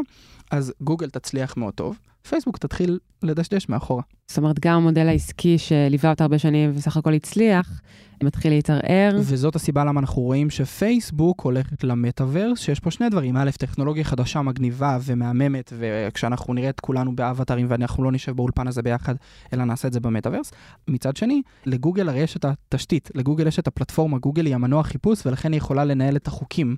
[0.51, 1.99] אז גוגל תצליח מאוד טוב,
[2.29, 4.03] פייסבוק תתחיל לדשדש מאחורה.
[4.29, 7.81] זאת אומרת, גם המודל העסקי שליווה אותה הרבה שנים ובסך הכל הצליח,
[8.23, 9.17] מתחיל להתערער.
[9.21, 13.37] וזאת הסיבה למה אנחנו רואים שפייסבוק הולכת למטאוורס, שיש פה שני דברים.
[13.37, 18.83] א', טכנולוגיה חדשה מגניבה ומהממת, וכשאנחנו נראה את כולנו באבטרים ואנחנו לא נשב באולפן הזה
[18.83, 19.15] ביחד,
[19.53, 20.53] אלא נעשה את זה במטאוורס.
[20.89, 25.27] מצד שני, לגוגל הרי יש את התשתית, לגוגל יש את הפלטפורמה, גוגל היא המנוע חיפוש
[25.27, 26.77] ולכן היא יכולה לנהל את החוקים.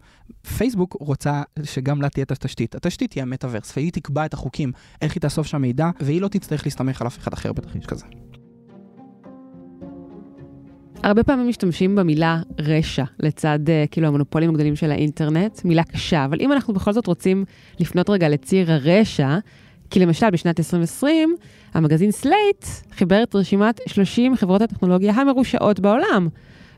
[0.57, 2.75] פייסבוק רוצה שגם לה תהיה את התשתית.
[2.75, 6.65] התשתית היא המטאוורס, והיא תקבע את החוקים, איך היא תאסוף שם מידע, והיא לא תצטרך
[6.65, 8.05] להסתמך על אף אחד אחר בתרחיש כזה.
[11.03, 16.41] הרבה פעמים משתמשים במילה רשע לצד uh, כאילו המונופולים הגדולים של האינטרנט, מילה קשה, אבל
[16.41, 17.45] אם אנחנו בכל זאת רוצים
[17.81, 19.39] לפנות רגע לציר הרשע,
[19.91, 21.37] כי למשל בשנת 2020,
[21.75, 26.29] המגזין סלייט חיבר את רשימת 30 חברות הטכנולוגיה המרושעות בעולם,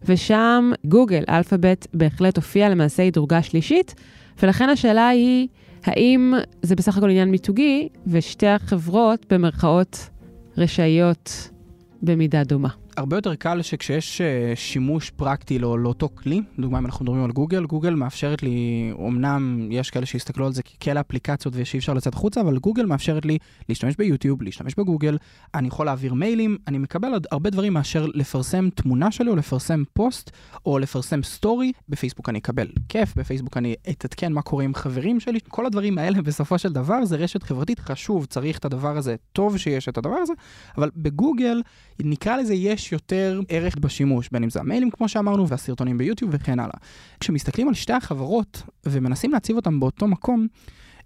[0.05, 3.95] ושם גוגל, אלפאבית, בהחלט הופיע למעשה היא דורגה שלישית,
[4.43, 5.49] ולכן השאלה היא,
[5.85, 10.09] האם זה בסך הכל עניין מיתוגי, ושתי החברות במרכאות
[10.59, 11.51] רשעיות
[12.03, 12.69] במידה דומה.
[12.99, 17.31] הרבה יותר קל שכשיש אה, שימוש פרקטי לא, לאותו כלי, לדוגמה אם אנחנו מדברים על
[17.31, 22.15] גוגל, גוגל מאפשרת לי, אמנם יש כאלה שיסתכלו על זה ככאלה אפליקציות ושאי אפשר לצאת
[22.15, 25.19] החוצה, אבל גוגל מאפשרת לי להשתמש ביוטיוב, להשתמש בגוגל,
[25.55, 29.83] אני יכול להעביר מיילים, אני מקבל עוד הרבה דברים מאשר לפרסם תמונה שלי או לפרסם
[29.93, 30.31] פוסט
[30.67, 35.39] או לפרסם סטורי, בפייסבוק אני אקבל כיף, בפייסבוק אני אתעדכן מה קורה עם חברים שלי,
[35.49, 39.59] כל הדברים האלה בסופו של דבר זה רשת חברתית חשוב, צריך את הדבר הזה, טוב
[39.59, 40.33] שיש את הדבר הזה,
[40.79, 41.63] אבל בגוגל
[42.01, 46.61] נקרא לזה יש יותר ערך בשימוש, בין אם זה המיילים כמו שאמרנו והסרטונים ביוטיוב וכן
[46.61, 46.79] הלאה.
[47.21, 50.47] כשמסתכלים על שתי החברות ומנסים להציב אותם באותו מקום,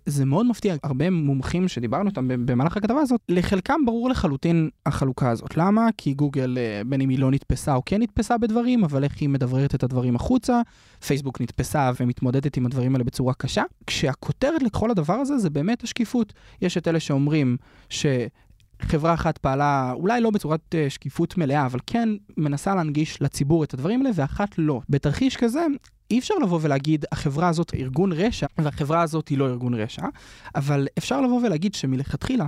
[0.06, 5.56] זה מאוד מפתיע, הרבה מומחים שדיברנו איתם במהלך הכתבה הזאת, לחלקם ברור לחלוטין החלוקה הזאת.
[5.56, 5.88] למה?
[5.96, 9.28] כי גוגל, אה, בין אם היא לא נתפסה או כן נתפסה בדברים, אבל איך היא
[9.28, 10.60] מדבררת את הדברים החוצה,
[11.06, 13.62] פייסבוק נתפסה ומתמודדת עם הדברים האלה בצורה קשה.
[13.86, 16.32] כשהכותרת לכל הדבר הזה זה באמת השקיפות.
[16.62, 17.56] יש את אלה שאומרים
[17.88, 18.06] ש...
[18.84, 23.74] חברה אחת פעלה, אולי לא בצורת uh, שקיפות מלאה, אבל כן מנסה להנגיש לציבור את
[23.74, 24.80] הדברים האלה, ואחת לא.
[24.88, 25.66] בתרחיש כזה,
[26.10, 30.02] אי אפשר לבוא ולהגיד, החברה הזאת ארגון רשע, והחברה הזאת היא לא ארגון רשע,
[30.54, 32.46] אבל אפשר לבוא ולהגיד שמלכתחילה,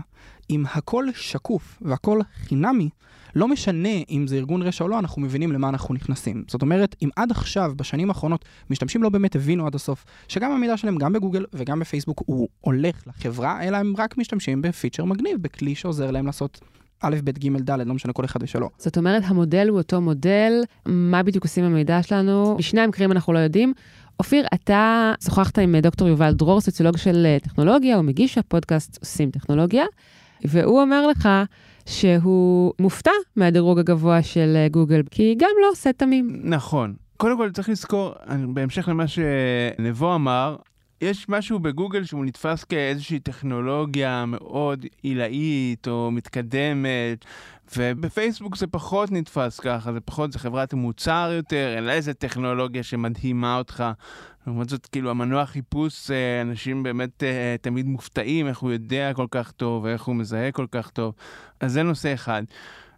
[0.51, 2.89] אם הכל שקוף והכל חינמי,
[3.35, 6.45] לא משנה אם זה ארגון רשע או לא, אנחנו מבינים למה אנחנו נכנסים.
[6.49, 10.77] זאת אומרת, אם עד עכשיו, בשנים האחרונות, משתמשים לא באמת הבינו עד הסוף, שגם המידע
[10.77, 15.75] שלהם, גם בגוגל וגם בפייסבוק, הוא הולך לחברה, אלא הם רק משתמשים בפיצ'ר מגניב, בכלי
[15.75, 16.61] שעוזר להם לעשות
[17.01, 18.71] א', ב', ג', ד', לא משנה כל אחד ושלו.
[18.79, 20.53] זאת אומרת, המודל הוא אותו מודל,
[20.87, 22.57] מה בדיוק עושים המידע שלנו?
[22.59, 23.73] בשני המקרים אנחנו לא יודעים.
[24.19, 29.31] אופיר, אתה שוחחת עם דוקטור יובל דרור, סוציולוג של אה, טכנולוגיה, הוא מגיש הפודקאסט עושים
[29.31, 29.85] טכנולוגיה,
[30.45, 31.29] והוא אומר לך
[31.87, 36.41] שהוא מופתע מהדירוג הגבוה של אה, גוגל, כי גם לא עושה תמים.
[36.45, 36.95] נכון.
[37.17, 38.15] קודם כל צריך לזכור,
[38.49, 40.57] בהמשך למה שנבו אמר,
[41.01, 47.25] יש משהו בגוגל שהוא נתפס כאיזושהי טכנולוגיה מאוד עילאית או מתקדמת,
[47.77, 53.59] ובפייסבוק זה פחות נתפס ככה, זה פחות, זה חברת מוצר יותר, לה איזה טכנולוגיה שמדהימה
[53.59, 53.85] אותך.
[54.47, 59.27] לעומת זאת, כאילו, המנוע חיפוש, אה, אנשים באמת אה, תמיד מופתעים איך הוא יודע כל
[59.31, 61.15] כך טוב ואיך הוא מזהה כל כך טוב.
[61.61, 62.43] אז זה נושא אחד.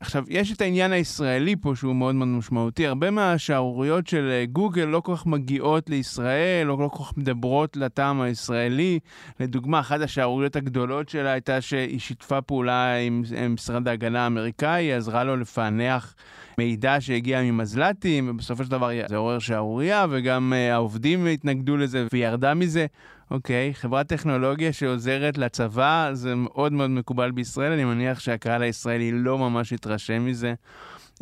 [0.01, 2.87] עכשיו, יש את העניין הישראלי פה שהוא מאוד מאוד משמעותי.
[2.87, 8.21] הרבה מהשערוריות של אה, גוגל לא כל כך מגיעות לישראל, לא כל כך מדברות לטעם
[8.21, 8.99] הישראלי.
[9.41, 15.25] לדוגמה, אחת השערוריות הגדולות שלה הייתה שהיא שיתפה פעולה עם, עם משרד ההגנה האמריקאי, עזרה
[15.25, 16.15] לו לפענח
[16.59, 22.27] מידע שהגיע ממזל"טים, ובסופו של דבר זה עורר שערורייה, וגם uh, העובדים התנגדו לזה, והיא
[22.27, 22.87] ירדה מזה.
[23.31, 29.13] אוקיי, okay, חברת טכנולוגיה שעוזרת לצבא, זה מאוד מאוד מקובל בישראל, אני מניח שהקהל הישראלי
[29.13, 30.55] לא ממש יתרשם מזה.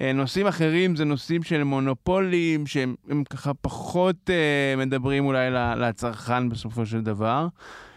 [0.00, 2.94] אה, נושאים אחרים זה נושאים של מונופולים, שהם
[3.30, 7.48] ככה פחות uh, מדברים אולי לצרכן בסופו של דבר.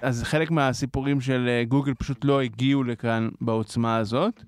[0.02, 4.44] אז חלק מהסיפורים של uh, גוגל פשוט לא הגיעו לכאן בעוצמה הזאת.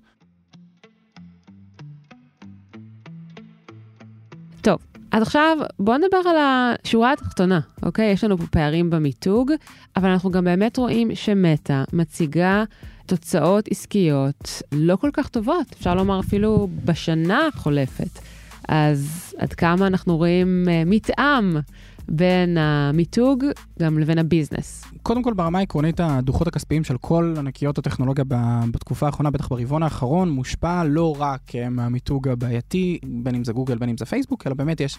[5.12, 8.12] אז עכשיו בואו נדבר על השורה התחתונה, אוקיי?
[8.12, 9.52] יש לנו פה פערים במיתוג,
[9.96, 12.64] אבל אנחנו גם באמת רואים שמטא מציגה
[13.06, 18.20] תוצאות עסקיות לא כל כך טובות, אפשר לומר אפילו בשנה החולפת.
[18.68, 21.56] אז עד כמה אנחנו רואים uh, מתאם
[22.10, 23.44] בין המיתוג
[23.78, 24.84] גם לבין הביזנס.
[25.02, 28.24] קודם כל, ברמה העקרונית, הדוחות הכספיים של כל ענקיות הטכנולוגיה
[28.70, 33.78] בתקופה האחרונה, בטח ברבעון האחרון, מושפע לא רק אה, מהמיתוג הבעייתי, בין אם זה גוגל,
[33.78, 34.98] בין אם זה פייסבוק, אלא באמת יש...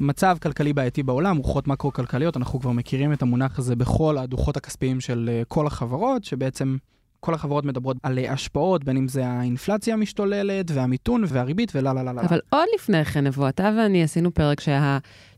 [0.00, 5.00] מצב כלכלי בעייתי בעולם, רוחות מקרו-כלכליות, אנחנו כבר מכירים את המונח הזה בכל הדוחות הכספיים
[5.00, 6.76] של אה, כל החברות, שבעצם
[7.24, 12.12] כל החברות מדברות על השפעות, בין אם זה האינפלציה המשתוללת, והמיתון, והריבית, ולה לה לה
[12.12, 12.22] לה.
[12.22, 14.60] אבל עוד לפני כן, נבוא, אתה ואני עשינו פרק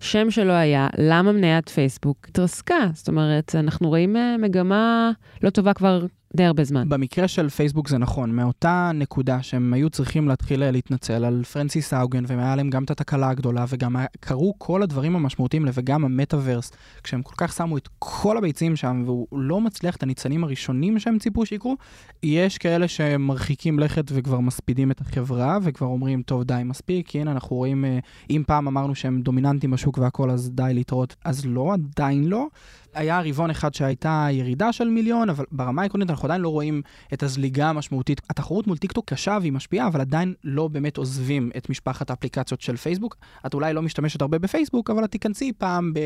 [0.05, 2.91] שהשם שלו היה, למה מניית פייסבוק התרסקה?
[2.95, 5.11] זאת אומרת, אנחנו רואים אה, מגמה
[5.43, 6.89] לא טובה כבר די הרבה זמן.
[6.89, 12.25] במקרה של פייסבוק זה נכון, מאותה נקודה שהם היו צריכים להתחיל להתנצל על פרנסיס האוגן,
[12.27, 17.35] והיה להם גם את התקלה הגדולה, וגם קרו כל הדברים המשמעותיים, וגם המטאוורס, כשהם כל
[17.37, 21.77] כך שמו את כל הביצים שם, והוא לא מצליח את הניצנים הראשונים שהם ציפו שיקרו,
[22.23, 27.57] יש כאלה שמרחיקים לכת וכבר מספידים את החברה, וכבר אומרים, טוב, די, מספיק, הנה אנחנו
[27.57, 27.99] רואים, אה,
[28.31, 32.47] אם פעם אמרנו שהם דומיננטים בשוק והכל, אז די להתראות, אז לא, עדיין לא.
[32.95, 37.23] היה רבעון אחד שהייתה ירידה של מיליון, אבל ברמה העקרונית אנחנו עדיין לא רואים את
[37.23, 38.21] הזליגה המשמעותית.
[38.31, 42.77] התחרות מול טיקטוק קשה והיא משפיעה, אבל עדיין לא באמת עוזבים את משפחת האפליקציות של
[42.77, 43.17] פייסבוק.
[43.47, 45.99] את אולי לא משתמשת הרבה בפייסבוק, אבל את תיכנסי פעם ב...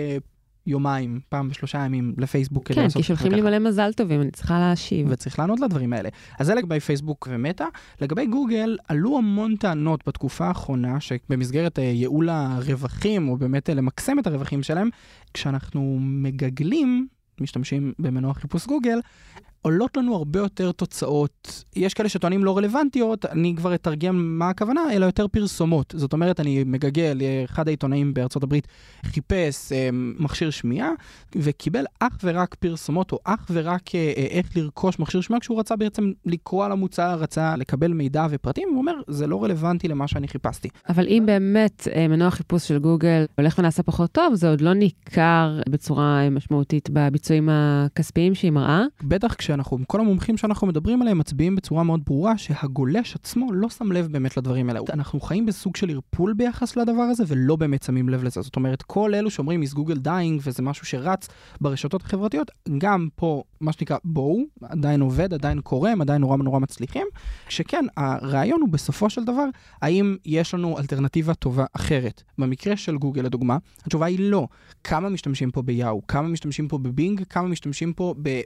[0.67, 2.73] יומיים, פעם בשלושה ימים לפייסבוק.
[2.73, 3.41] כן, כי שולחים לי.
[3.41, 5.07] מלא מזל טובים, אני צריכה להשיב.
[5.11, 6.09] וצריך לענות לדברים האלה.
[6.39, 7.65] אז זה לגבי פייסבוק ומטא.
[8.01, 14.19] לגבי גוגל, עלו המון טענות בתקופה האחרונה, שבמסגרת אה, ייעול הרווחים, או באמת אה, למקסם
[14.19, 14.89] את הרווחים שלהם,
[15.35, 17.07] כשאנחנו מגגלים,
[17.41, 18.99] משתמשים במנוע חיפוש גוגל,
[19.63, 21.65] עולות לנו הרבה יותר תוצאות.
[21.77, 25.95] יש כאלה שטוענים לא רלוונטיות, אני כבר אתרגם מה הכוונה, אלא יותר פרסומות.
[25.97, 28.69] זאת אומרת, אני מגגל, אחד העיתונאים בארצות הברית
[29.05, 30.91] חיפש אה, מכשיר שמיעה,
[31.37, 35.77] וקיבל אך ורק פרסומות, או אך ורק אה, אה, איך לרכוש מכשיר שמיעה, כשהוא רצה
[35.77, 40.29] בעצם לקרוא על המוצר, רצה לקבל מידע ופרטים, הוא אומר, זה לא רלוונטי למה שאני
[40.29, 40.69] חיפשתי.
[40.89, 44.75] אבל אם באמת אה, מנוע חיפוש של גוגל הולך ונעשה פחות טוב, זה עוד לא
[44.75, 48.83] ניכר בצורה אה, משמעותית בביצועים הכספיים שהיא מראה.
[49.03, 53.93] בטח כשאנחנו, כל המומחים שאנחנו מדברים עליהם מצביעים בצורה מאוד ברורה שהגולש עצמו לא שם
[53.93, 54.81] לב באמת לדברים האלה.
[54.93, 58.43] אנחנו חיים בסוג של ערפול ביחס לדבר הזה ולא באמת שמים לב לזה.
[58.43, 61.29] זאת אומרת, כל אלו שאומרים is Google dying וזה משהו שרץ
[61.61, 66.59] ברשתות החברתיות, גם פה, מה שנקרא, בואו, עדיין עובד, עדיין קורה, הם עדיין נורא נורא
[66.59, 67.07] מצליחים.
[67.49, 69.45] שכן, הרעיון הוא בסופו של דבר,
[69.83, 72.23] האם יש לנו אלטרנטיבה טובה אחרת.
[72.39, 74.49] במקרה של גוגל, לדוגמה, התשובה היא לא.
[74.85, 76.07] כמה משתמשים פה ביאו?
[76.07, 77.23] כמה משתמשים פה בבינג?
[77.31, 78.41] כמה משתמשים פה ב...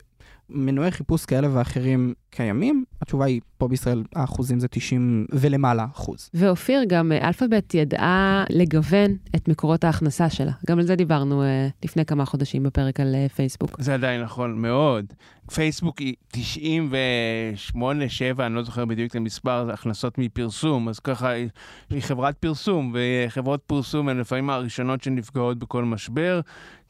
[0.51, 2.85] מנועי חיפוש כאלה ואחרים קיימים?
[3.03, 6.31] התשובה היא, פה בישראל האחוזים זה 90 ולמעלה אחוז.
[6.35, 10.53] ואופיר, גם אה, אלפאבית ידעה לגוון את מקורות ההכנסה שלה.
[10.67, 13.81] גם על זה דיברנו אה, לפני כמה חודשים בפרק על אה, פייסבוק.
[13.81, 15.07] זה עדיין נכון מאוד.
[15.55, 21.29] פייסבוק היא 98, 7, אני לא זוכר בדיוק את המספר, זה הכנסות מפרסום, אז ככה
[21.29, 21.49] היא,
[21.91, 26.41] היא חברת פרסום, וחברות פרסום הן לפעמים הראשונות שנפגעות בכל משבר,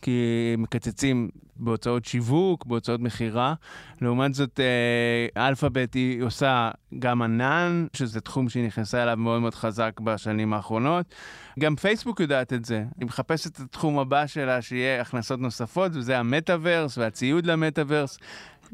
[0.02, 3.54] כי מקצצים בהוצאות שיווק, בהוצאות מכירה.
[4.00, 9.54] לעומת זאת, אה, אלפאבית היא עושה גם ענן, שזה תחום שהיא נכנסה אליו מאוד מאוד
[9.54, 11.14] חזק בשנים האחרונות.
[11.60, 12.84] גם פייסבוק יודעת את זה.
[12.98, 18.18] היא מחפשת את התחום הבא שלה, שיהיה הכנסות נוספות, וזה המטאוורס והציוד למטאוורס.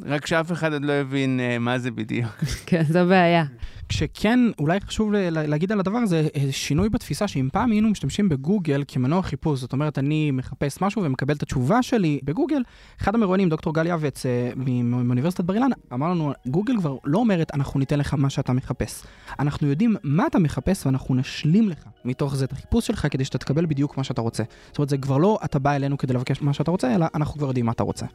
[0.06, 2.30] רק שאף אחד עוד לא הבין uh, מה זה בדיוק.
[2.66, 3.44] כן, זו בעיה.
[3.88, 8.84] כשכן, אולי חשוב להגיד על הדבר הזה, אה, שינוי בתפיסה שאם פעם היינו משתמשים בגוגל
[8.88, 12.62] כמנוע חיפוש, זאת אומרת, אני מחפש משהו ומקבל את התשובה שלי בגוגל,
[13.00, 14.50] אחד המרואיינים, דוקטור גל יעבץ אה,
[14.82, 19.02] מאוניברסיטת בר אילן, אמר לנו, גוגל כבר לא אומרת, אנחנו ניתן לך מה שאתה מחפש.
[19.38, 23.38] אנחנו יודעים מה אתה מחפש ואנחנו נשלים לך מתוך זה את החיפוש שלך כדי שאתה
[23.38, 24.42] תקבל בדיוק מה שאתה רוצה.
[24.68, 27.34] זאת אומרת, זה כבר לא אתה בא אלינו כדי לבקש מה שאתה רוצה, אלא אנחנו
[27.34, 28.06] כבר יודעים מה אתה רוצה.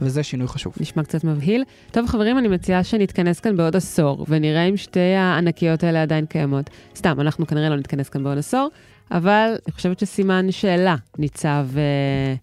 [0.00, 0.74] וזה שינוי חשוב.
[0.80, 1.64] נשמע קצת מבהיל.
[1.90, 6.70] טוב, חברים, אני מציעה שנתכנס כאן בעוד עשור, ונראה אם שתי הענקיות האלה עדיין קיימות.
[6.96, 8.68] סתם, אנחנו כנראה לא נתכנס כאן בעוד עשור,
[9.10, 12.34] אבל אני חושבת שסימן שאלה ניצב אה,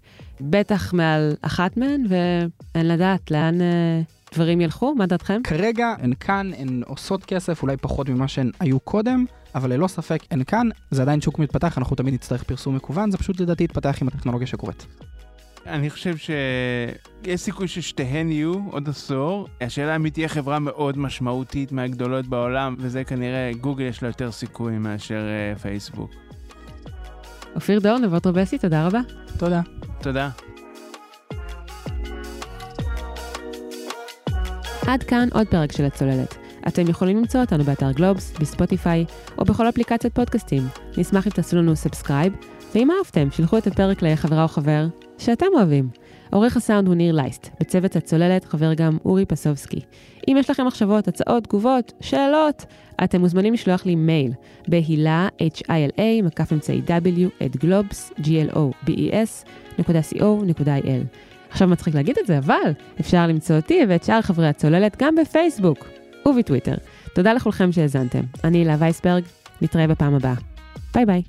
[0.41, 4.01] בטח מעל אחת מהן, ואין לדעת לאן אה,
[4.33, 5.41] דברים ילכו, מה דעתכם?
[5.43, 10.23] כרגע הן כאן, הן עושות כסף, אולי פחות ממה שהן היו קודם, אבל ללא ספק
[10.31, 13.97] הן כאן, זה עדיין שוק מתפתח, אנחנו תמיד נצטרך פרסום מקוון, זה פשוט לדעתי יתפתח
[14.01, 14.85] עם הטכנולוגיה שקורית.
[15.65, 19.47] אני חושב שיש סיכוי ששתיהן יהיו עוד עשור.
[19.61, 24.31] השאלה אם היא תהיה חברה מאוד משמעותית מהגדולות בעולם, וזה כנראה, גוגל יש לה יותר
[24.31, 25.21] סיכוי מאשר
[25.55, 26.11] uh, פייסבוק.
[27.55, 28.99] אופיר דור, נבות טרבסי, תודה רבה.
[29.37, 29.61] תודה.
[30.01, 30.29] תודה.
[34.87, 36.35] עד כאן עוד פרק של הצוללת.
[36.67, 39.05] אתם יכולים למצוא אותנו באתר גלובס, בספוטיפיי,
[39.37, 40.63] או בכל אפליקציית פודקאסטים.
[40.97, 42.33] נשמח אם תעשו לנו subscribe,
[42.75, 44.85] ואם אהבתם, שילחו את הפרק לחברה או חבר
[45.17, 45.89] שאתם אוהבים.
[46.31, 49.79] עורך הסאונד הוא ניר לייסט, בצוות הצוללת חבר גם אורי פסובסקי.
[50.27, 52.65] אם יש לכם מחשבות, הצעות, תגובות, שאלות,
[53.03, 54.31] אתם מוזמנים לשלוח לי מייל
[54.67, 59.47] בהילה, h-i-l-a, מקף אמצעי w, at גלובס, g-l-o-b-e-s,
[59.79, 61.17] נקודה co.il.
[61.49, 65.87] עכשיו מצחיק להגיד את זה, אבל אפשר למצוא אותי ואת שאר חברי הצוללת גם בפייסבוק
[66.25, 66.75] ובטוויטר.
[67.13, 68.21] תודה לכולכם שהאזנתם.
[68.43, 69.23] אני הילה וייסברג,
[69.61, 70.35] נתראה בפעם הבאה.
[70.93, 71.21] ביי ביי.